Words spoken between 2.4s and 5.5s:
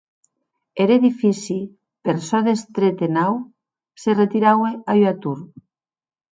d’estret e naut, se retiraue a ua tor.